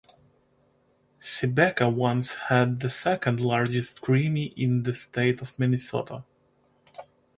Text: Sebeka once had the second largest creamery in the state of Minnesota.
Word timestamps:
Sebeka 1.19 1.93
once 1.93 2.33
had 2.33 2.79
the 2.79 2.89
second 2.89 3.39
largest 3.39 4.01
creamery 4.01 4.51
in 4.57 4.81
the 4.81 4.95
state 4.95 5.43
of 5.43 5.59
Minnesota. 5.59 6.23